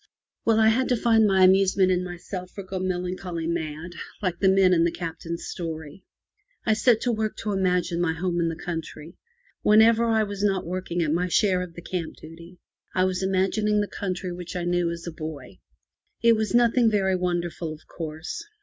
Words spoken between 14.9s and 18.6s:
a boy. It was nothing very wonderful, of course.